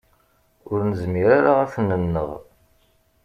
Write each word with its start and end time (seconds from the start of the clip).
Ur 0.71 0.79
nezmir 0.89 1.27
ara 1.37 1.51
ad 1.63 1.69
t-nenneɣ. 1.73 2.29